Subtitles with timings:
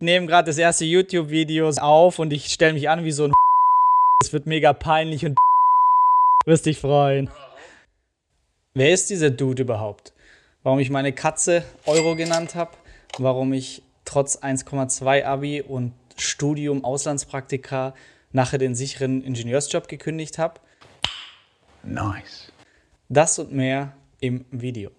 [0.00, 3.32] nehme gerade das erste YouTube-Video auf und ich stelle mich an wie so ein
[4.22, 5.38] Es wird mega peinlich und
[6.46, 7.30] wirst dich freuen.
[8.74, 10.12] Wer ist dieser Dude überhaupt?
[10.62, 12.72] Warum ich meine Katze Euro genannt habe?
[13.18, 17.94] Warum ich trotz 1,2 Abi und Studium Auslandspraktika
[18.32, 20.60] nachher den sicheren Ingenieursjob gekündigt habe?
[21.84, 22.52] Nice.
[23.08, 24.90] Das und mehr im Video.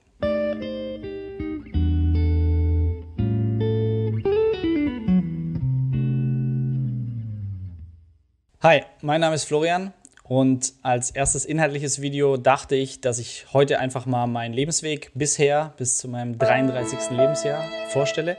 [8.62, 9.94] Hi, mein Name ist Florian
[10.26, 15.73] und als erstes inhaltliches Video dachte ich, dass ich heute einfach mal meinen Lebensweg bisher
[15.77, 17.12] bis zu meinem 33.
[17.12, 18.36] Lebensjahr vorstelle.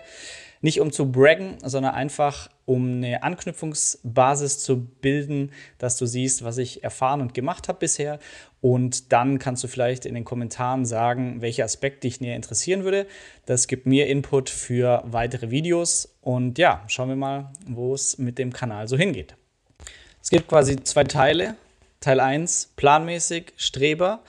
[0.61, 6.59] Nicht um zu braggen, sondern einfach um eine Anknüpfungsbasis zu bilden, dass du siehst, was
[6.59, 8.19] ich erfahren und gemacht habe bisher.
[8.61, 13.07] Und dann kannst du vielleicht in den Kommentaren sagen, welche Aspekte dich näher interessieren würde.
[13.47, 16.15] Das gibt mir Input für weitere Videos.
[16.21, 19.35] Und ja, schauen wir mal, wo es mit dem Kanal so hingeht.
[20.23, 21.57] Es gibt quasi zwei Teile.
[22.01, 24.21] Teil 1 planmäßig, Streber.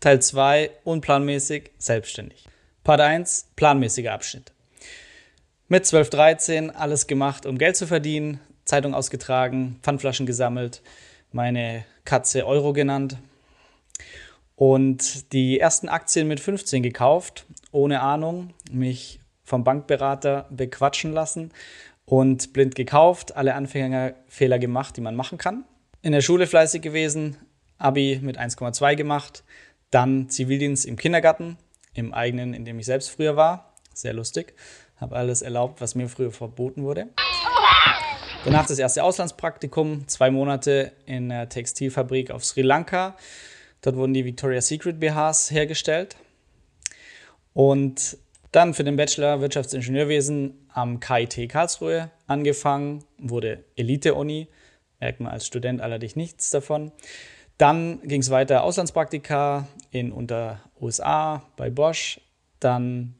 [0.00, 2.46] Teil 2 unplanmäßig, selbstständig.
[2.84, 4.52] Part 1 planmäßiger Abschnitt.
[5.68, 8.40] Mit 12, 13 alles gemacht, um Geld zu verdienen.
[8.64, 10.82] Zeitung ausgetragen, Pfandflaschen gesammelt,
[11.32, 13.16] meine Katze Euro genannt.
[14.56, 21.50] Und die ersten Aktien mit 15 gekauft, ohne Ahnung, mich vom Bankberater bequatschen lassen
[22.10, 25.64] und blind gekauft, alle Anfängerfehler gemacht, die man machen kann.
[26.02, 27.36] In der Schule fleißig gewesen,
[27.78, 29.44] Abi mit 1,2 gemacht,
[29.92, 31.56] dann Zivildienst im Kindergarten,
[31.94, 33.74] im eigenen, in dem ich selbst früher war.
[33.94, 34.54] Sehr lustig.
[34.96, 37.06] Habe alles erlaubt, was mir früher verboten wurde.
[38.44, 43.16] Danach das erste Auslandspraktikum, zwei Monate in der Textilfabrik auf Sri Lanka.
[43.82, 46.16] Dort wurden die Victoria's Secret BHs hergestellt.
[47.54, 48.18] Und
[48.50, 54.48] dann für den Bachelor Wirtschaftsingenieurwesen am KIT Karlsruhe angefangen, wurde Elite-Uni,
[55.00, 56.92] merkt man als Student allerdings nichts davon.
[57.58, 62.20] Dann ging es weiter Auslandspraktika in unter USA bei Bosch,
[62.58, 63.14] dann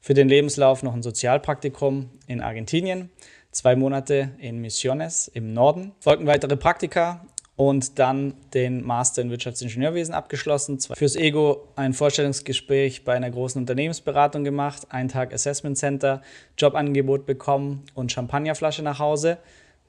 [0.00, 3.10] für den Lebenslauf noch ein Sozialpraktikum in Argentinien,
[3.50, 7.24] zwei Monate in Misiones im Norden, folgten weitere Praktika
[7.68, 10.80] und dann den Master in Wirtschaftsingenieurwesen abgeschlossen.
[10.80, 16.22] Fürs Ego ein Vorstellungsgespräch bei einer großen Unternehmensberatung gemacht, einen Tag Assessment Center,
[16.58, 19.38] Jobangebot bekommen und Champagnerflasche nach Hause,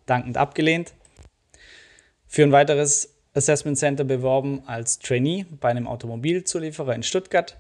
[0.06, 0.94] dankend abgelehnt.
[2.28, 7.58] Für ein weiteres Assessment Center beworben als Trainee bei einem Automobilzulieferer in Stuttgart.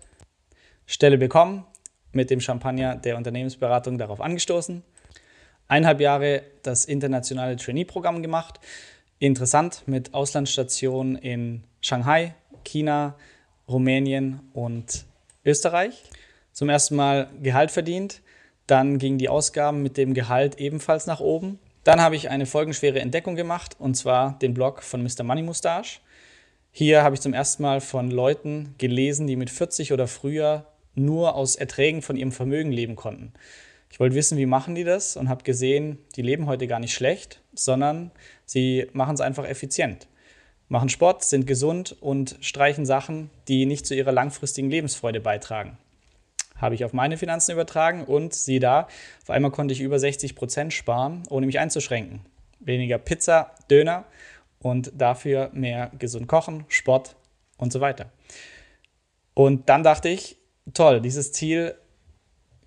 [0.85, 1.65] Stelle bekommen,
[2.11, 4.83] mit dem Champagner der Unternehmensberatung darauf angestoßen.
[5.67, 8.59] Eineinhalb Jahre das internationale Trainee-Programm gemacht
[9.27, 12.35] interessant mit Auslandsstationen in Shanghai,
[12.65, 13.15] China,
[13.67, 15.05] Rumänien und
[15.45, 16.03] Österreich.
[16.51, 18.21] Zum ersten Mal Gehalt verdient,
[18.67, 21.59] dann gingen die Ausgaben mit dem Gehalt ebenfalls nach oben.
[21.83, 25.23] Dann habe ich eine folgenschwere Entdeckung gemacht und zwar den Blog von Mr.
[25.23, 25.99] Money Mustache.
[26.71, 31.35] Hier habe ich zum ersten Mal von Leuten gelesen, die mit 40 oder früher nur
[31.35, 33.33] aus Erträgen von ihrem Vermögen leben konnten.
[33.89, 36.93] Ich wollte wissen, wie machen die das und habe gesehen, die leben heute gar nicht
[36.93, 38.11] schlecht, sondern
[38.53, 40.07] sie machen es einfach effizient.
[40.69, 45.77] Machen Sport, sind gesund und streichen Sachen, die nicht zu ihrer langfristigen Lebensfreude beitragen.
[46.55, 48.87] Habe ich auf meine Finanzen übertragen und sieh da,
[49.21, 52.21] auf einmal konnte ich über 60 Prozent sparen, ohne mich einzuschränken.
[52.59, 54.05] Weniger Pizza, Döner
[54.59, 57.17] und dafür mehr gesund kochen, Sport
[57.57, 58.11] und so weiter.
[59.33, 60.37] Und dann dachte ich,
[60.73, 61.75] toll, dieses Ziel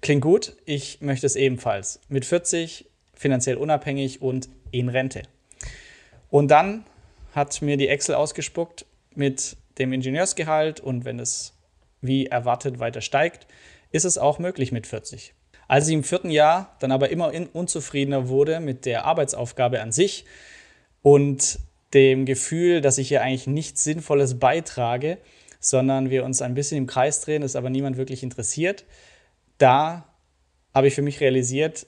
[0.06, 2.00] Klingt gut, ich möchte es ebenfalls.
[2.08, 5.22] Mit 40 finanziell unabhängig und in Rente.
[6.31, 6.84] Und dann
[7.34, 11.53] hat mir die Excel ausgespuckt mit dem Ingenieursgehalt und wenn es
[12.00, 13.47] wie erwartet weiter steigt,
[13.91, 15.34] ist es auch möglich mit 40.
[15.69, 20.25] Als ich im vierten Jahr dann aber immer unzufriedener wurde mit der Arbeitsaufgabe an sich
[21.03, 21.59] und
[21.94, 25.19] dem Gefühl, dass ich hier eigentlich nichts Sinnvolles beitrage,
[25.60, 28.84] sondern wir uns ein bisschen im Kreis drehen, es aber niemand wirklich interessiert,
[29.58, 30.06] da
[30.75, 31.87] habe ich für mich realisiert,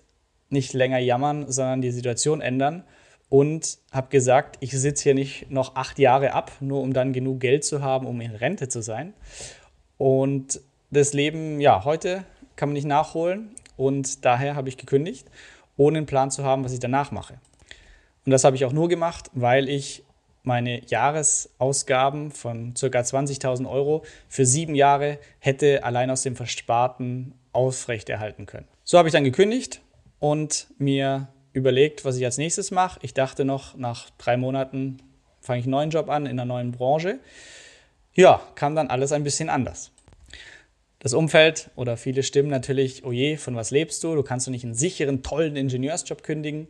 [0.49, 2.85] nicht länger jammern, sondern die Situation ändern
[3.29, 7.41] und habe gesagt, ich sitze hier nicht noch acht Jahre ab, nur um dann genug
[7.41, 9.13] Geld zu haben, um in Rente zu sein.
[9.99, 10.61] Und
[10.91, 12.25] das Leben, ja, heute
[12.57, 15.29] kann man nicht nachholen und daher habe ich gekündigt,
[15.77, 17.35] ohne einen Plan zu haben, was ich danach mache.
[18.25, 20.05] Und das habe ich auch nur gemacht, weil ich
[20.43, 22.87] meine Jahresausgaben von ca.
[22.87, 28.67] 20.000 Euro für sieben Jahre hätte allein aus dem Versparten aufrechterhalten können.
[28.85, 29.83] So habe ich dann gekündigt
[30.21, 31.29] und mir
[31.59, 32.99] überlegt, was ich als nächstes mache.
[33.03, 34.99] Ich dachte noch, nach drei Monaten
[35.41, 37.19] fange ich einen neuen Job an in einer neuen Branche.
[38.15, 39.93] Ja, kam dann alles ein bisschen anders.
[41.01, 44.15] Das Umfeld oder viele stimmen natürlich, oh je, von was lebst du?
[44.15, 46.67] Du kannst doch nicht einen sicheren, tollen Ingenieursjob kündigen.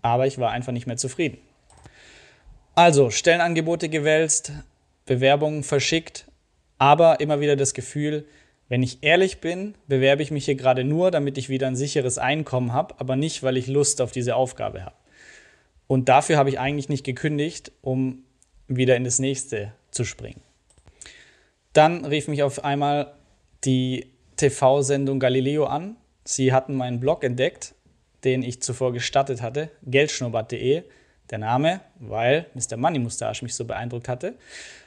[0.00, 1.38] Aber ich war einfach nicht mehr zufrieden.
[2.74, 4.52] Also Stellenangebote gewälzt,
[5.06, 6.26] Bewerbungen verschickt,
[6.78, 8.24] aber immer wieder das Gefühl,
[8.68, 12.18] wenn ich ehrlich bin, bewerbe ich mich hier gerade nur, damit ich wieder ein sicheres
[12.18, 14.96] Einkommen habe, aber nicht, weil ich Lust auf diese Aufgabe habe.
[15.86, 18.24] Und dafür habe ich eigentlich nicht gekündigt, um
[18.66, 20.40] wieder in das nächste zu springen.
[21.72, 23.14] Dann rief mich auf einmal
[23.64, 24.06] die
[24.36, 25.96] TV-Sendung Galileo an.
[26.24, 27.74] Sie hatten meinen Blog entdeckt,
[28.24, 30.84] den ich zuvor gestartet hatte, geldschnurrbart.de.
[31.30, 32.76] Der Name, weil Mr.
[32.76, 34.34] Money Mustache mich so beeindruckt hatte.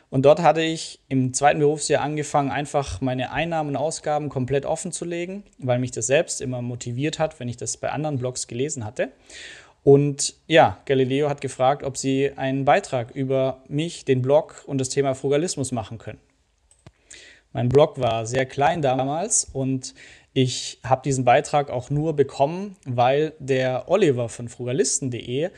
[0.10, 4.92] Und dort hatte ich im zweiten Berufsjahr angefangen, einfach meine Einnahmen und Ausgaben komplett offen
[4.92, 8.48] zu legen, weil mich das selbst immer motiviert hat, wenn ich das bei anderen Blogs
[8.48, 9.12] gelesen hatte.
[9.84, 14.90] Und ja, Galileo hat gefragt, ob sie einen Beitrag über mich, den Blog und das
[14.90, 16.20] Thema Frugalismus machen können.
[17.54, 19.94] Mein Blog war sehr klein damals und
[20.34, 25.50] ich habe diesen Beitrag auch nur bekommen, weil der Oliver von frugalisten.de,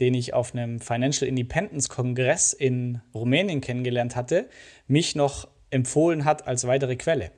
[0.00, 4.48] den ich auf einem Financial Independence Kongress in Rumänien kennengelernt hatte,
[4.86, 7.30] mich noch empfohlen hat als weitere Quelle.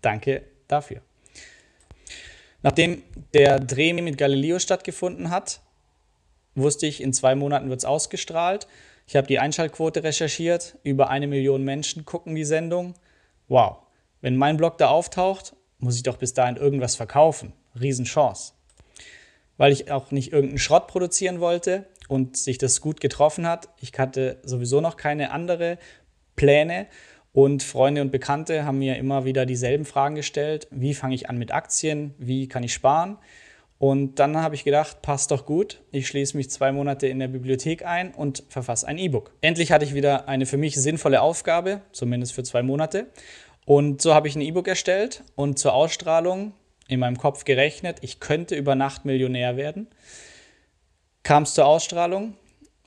[0.00, 1.00] Danke dafür.
[2.62, 3.02] Nachdem
[3.34, 5.60] der Dreh mit Galileo stattgefunden hat,
[6.54, 8.66] wusste ich, in zwei Monaten wird es ausgestrahlt.
[9.06, 10.78] Ich habe die Einschaltquote recherchiert.
[10.82, 12.94] Über eine Million Menschen gucken die Sendung
[13.48, 13.78] wow,
[14.20, 17.52] wenn mein Blog da auftaucht, muss ich doch bis dahin irgendwas verkaufen.
[17.78, 18.54] Riesenchance.
[19.56, 23.68] Weil ich auch nicht irgendeinen Schrott produzieren wollte und sich das gut getroffen hat.
[23.80, 25.78] Ich hatte sowieso noch keine andere
[26.36, 26.86] Pläne
[27.32, 30.68] und Freunde und Bekannte haben mir immer wieder dieselben Fragen gestellt.
[30.70, 32.14] Wie fange ich an mit Aktien?
[32.18, 33.18] Wie kann ich sparen?
[33.78, 35.82] Und dann habe ich gedacht, passt doch gut.
[35.90, 39.34] Ich schließe mich zwei Monate in der Bibliothek ein und verfasse ein E-Book.
[39.42, 43.08] Endlich hatte ich wieder eine für mich sinnvolle Aufgabe, zumindest für zwei Monate.
[43.66, 46.54] Und so habe ich ein E-Book erstellt und zur Ausstrahlung
[46.88, 49.88] in meinem Kopf gerechnet, ich könnte über Nacht Millionär werden.
[51.22, 52.36] Kam es zur Ausstrahlung,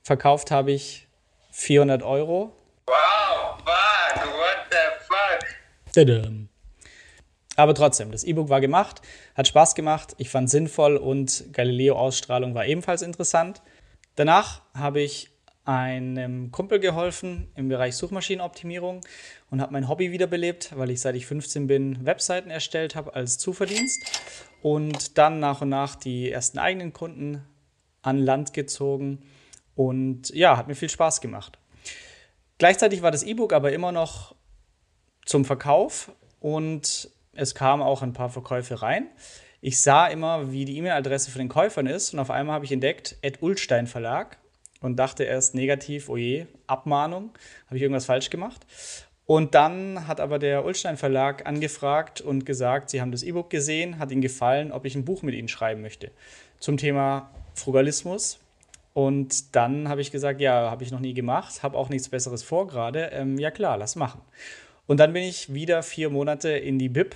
[0.02, 1.06] verkauft habe ich
[1.52, 2.56] 400 Euro.
[2.86, 5.92] Wow, fuck, what the fuck?
[5.92, 6.48] Tadam.
[7.56, 9.02] Aber trotzdem, das E-Book war gemacht,
[9.34, 13.60] hat Spaß gemacht, ich fand es sinnvoll und Galileo-Ausstrahlung war ebenfalls interessant.
[14.14, 15.29] Danach habe ich
[15.64, 19.00] einem Kumpel geholfen im Bereich Suchmaschinenoptimierung
[19.50, 23.38] und habe mein Hobby wiederbelebt, weil ich seit ich 15 bin Webseiten erstellt habe als
[23.38, 24.04] Zuverdienst
[24.62, 27.44] und dann nach und nach die ersten eigenen Kunden
[28.02, 29.22] an Land gezogen
[29.74, 31.58] und ja, hat mir viel Spaß gemacht.
[32.58, 34.34] Gleichzeitig war das E-Book aber immer noch
[35.24, 39.08] zum Verkauf und es kamen auch ein paar Verkäufe rein.
[39.60, 42.72] Ich sah immer, wie die E-Mail-Adresse von den Käufern ist und auf einmal habe ich
[42.72, 44.39] entdeckt, Ed Ulstein Verlag
[44.80, 47.30] und dachte erst negativ, oje, oh Abmahnung,
[47.66, 48.66] habe ich irgendwas falsch gemacht.
[49.26, 53.98] Und dann hat aber der Ulstein Verlag angefragt und gesagt, sie haben das E-Book gesehen,
[53.98, 56.10] hat ihnen gefallen, ob ich ein Buch mit ihnen schreiben möchte
[56.58, 58.40] zum Thema Frugalismus.
[58.92, 62.42] Und dann habe ich gesagt, ja, habe ich noch nie gemacht, habe auch nichts Besseres
[62.42, 63.10] vor gerade.
[63.12, 64.20] Ähm, ja klar, lass machen.
[64.86, 67.14] Und dann bin ich wieder vier Monate in die BIP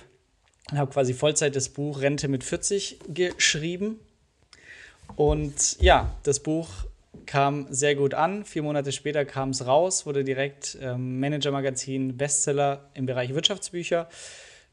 [0.71, 3.99] und habe quasi Vollzeit das Buch Rente mit 40 geschrieben.
[5.17, 6.69] Und ja, das Buch
[7.25, 8.45] kam sehr gut an.
[8.45, 14.07] Vier Monate später kam es raus, wurde direkt ähm, Manager-Magazin Bestseller im Bereich Wirtschaftsbücher.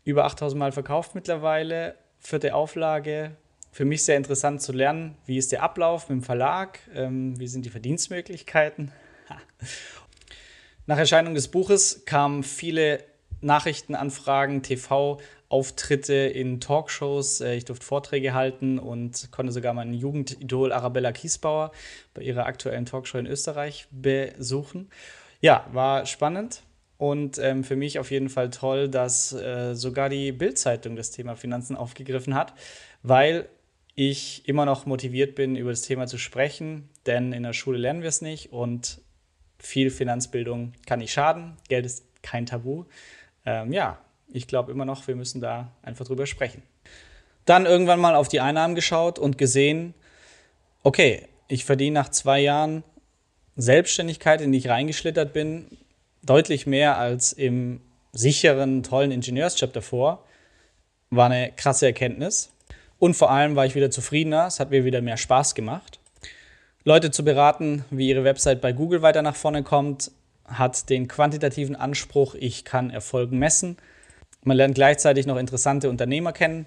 [0.04, 1.96] Über 8000 Mal verkauft mittlerweile.
[2.18, 3.36] Vierte Auflage.
[3.70, 7.46] Für mich sehr interessant zu lernen, wie ist der Ablauf mit dem Verlag, ähm, wie
[7.46, 8.92] sind die Verdienstmöglichkeiten.
[10.86, 13.02] Nach Erscheinung des Buches kamen viele
[13.42, 17.40] Nachrichtenanfragen, TV-Auftritte in Talkshows.
[17.40, 21.72] Äh, ich durfte Vorträge halten und konnte sogar meinen Jugendidol Arabella Kiesbauer
[22.14, 24.88] bei ihrer aktuellen Talkshow in Österreich besuchen.
[25.40, 26.62] Ja, war spannend
[27.02, 31.34] und ähm, für mich auf jeden Fall toll, dass äh, sogar die Bild-Zeitung das Thema
[31.34, 32.54] Finanzen aufgegriffen hat,
[33.02, 33.48] weil
[33.96, 38.02] ich immer noch motiviert bin, über das Thema zu sprechen, denn in der Schule lernen
[38.02, 39.00] wir es nicht und
[39.58, 41.56] viel Finanzbildung kann nicht schaden.
[41.68, 42.84] Geld ist kein Tabu.
[43.44, 46.62] Ähm, ja, ich glaube immer noch, wir müssen da einfach drüber sprechen.
[47.44, 49.94] Dann irgendwann mal auf die Einnahmen geschaut und gesehen,
[50.82, 52.84] okay, ich verdiene nach zwei Jahren
[53.56, 55.66] Selbstständigkeit, in die ich reingeschlittert bin,
[56.22, 57.80] deutlich mehr als im
[58.12, 60.24] sicheren, tollen Ingenieursjob davor.
[61.10, 62.50] War eine krasse Erkenntnis.
[62.98, 65.98] Und vor allem war ich wieder zufriedener, es hat mir wieder mehr Spaß gemacht.
[66.84, 70.10] Leute zu beraten, wie ihre Website bei Google weiter nach vorne kommt,
[70.44, 73.76] hat den quantitativen Anspruch, ich kann Erfolgen messen.
[74.44, 76.66] Man lernt gleichzeitig noch interessante Unternehmer kennen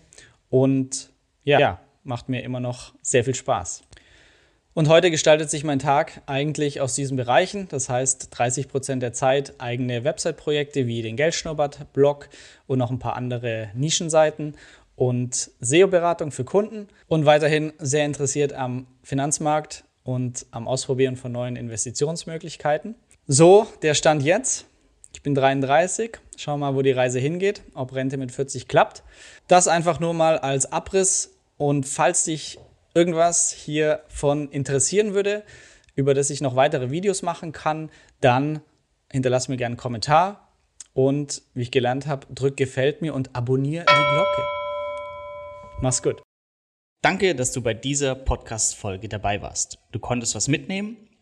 [0.49, 1.09] und
[1.43, 3.83] ja, ja, macht mir immer noch sehr viel Spaß.
[4.73, 7.69] Und heute gestaltet sich mein Tag eigentlich aus diesen Bereichen.
[7.69, 12.27] Das heißt, 30 Prozent der Zeit eigene Website-Projekte wie den Geldschnubbert-Blog
[12.67, 14.55] und noch ein paar andere Nischenseiten
[14.97, 21.55] und SEO-Beratung für Kunden und weiterhin sehr interessiert am Finanzmarkt und am Ausprobieren von neuen
[21.55, 22.95] Investitionsmöglichkeiten.
[23.27, 24.65] So, der Stand jetzt.
[25.11, 26.19] Ich bin 33.
[26.37, 29.01] Schau mal, wo die Reise hingeht, ob Rente mit 40 klappt.
[29.47, 32.59] Das einfach nur mal als Abriss und falls dich
[32.93, 35.41] irgendwas hiervon interessieren würde,
[35.95, 37.89] über das ich noch weitere Videos machen kann,
[38.21, 38.61] dann
[39.11, 40.51] hinterlass mir gerne einen Kommentar
[40.93, 44.41] und wie ich gelernt habe, drück gefällt mir und abonniere die Glocke.
[45.81, 46.21] Mach's gut.
[47.01, 49.79] Danke, dass du bei dieser Podcast-Folge dabei warst.
[49.91, 50.97] Du konntest was mitnehmen,